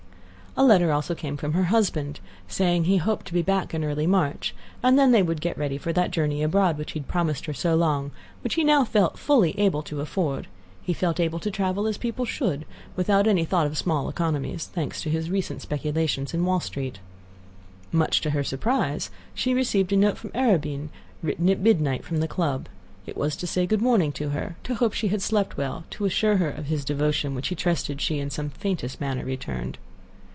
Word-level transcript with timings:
A 0.57 0.65
letter 0.65 0.91
also 0.91 1.15
came 1.15 1.37
from 1.37 1.53
her 1.53 1.63
husband, 1.71 2.19
saying 2.49 2.83
he 2.83 2.97
hoped 2.97 3.25
to 3.27 3.33
be 3.33 3.41
back 3.41 3.73
early 3.73 4.03
in 4.03 4.09
March, 4.09 4.53
and 4.83 4.99
then 4.99 5.13
they 5.13 5.23
would 5.23 5.39
get 5.39 5.57
ready 5.57 5.77
for 5.77 5.93
that 5.93 6.11
journey 6.11 6.43
abroad 6.43 6.77
which 6.77 6.91
he 6.91 6.99
had 6.99 7.07
promised 7.07 7.45
her 7.45 7.53
so 7.53 7.73
long, 7.73 8.11
which 8.41 8.55
he 8.55 8.65
felt 8.65 8.93
now 8.93 9.09
fully 9.15 9.57
able 9.57 9.81
to 9.83 10.01
afford; 10.01 10.47
he 10.83 10.91
felt 10.93 11.21
able 11.21 11.39
to 11.39 11.49
travel 11.49 11.87
as 11.87 11.97
people 11.97 12.25
should, 12.25 12.65
without 12.97 13.27
any 13.27 13.45
thought 13.45 13.65
of 13.65 13.77
small 13.77 14.09
economies—thanks 14.09 15.01
to 15.01 15.09
his 15.09 15.29
recent 15.29 15.61
speculations 15.61 16.33
in 16.33 16.43
Wall 16.43 16.59
Street. 16.59 16.99
Much 17.93 18.19
to 18.19 18.31
her 18.31 18.43
surprise 18.43 19.09
she 19.33 19.53
received 19.53 19.93
a 19.93 19.95
note 19.95 20.17
from 20.17 20.31
Arobin, 20.35 20.89
written 21.23 21.49
at 21.49 21.59
midnight 21.61 22.03
from 22.03 22.17
the 22.17 22.27
club. 22.27 22.67
It 23.05 23.15
was 23.15 23.37
to 23.37 23.47
say 23.47 23.65
good 23.65 23.81
morning 23.81 24.11
to 24.11 24.31
her, 24.31 24.57
to 24.65 24.75
hope 24.75 24.91
she 24.91 25.07
had 25.07 25.21
slept 25.21 25.55
well, 25.55 25.85
to 25.91 26.03
assure 26.03 26.37
her 26.37 26.49
of 26.49 26.65
his 26.65 26.83
devotion, 26.83 27.35
which 27.35 27.47
he 27.47 27.55
trusted 27.55 28.01
she 28.01 28.19
in 28.19 28.29
some 28.29 28.49
faintest 28.49 28.99
manner 28.99 29.23
returned. 29.23 29.77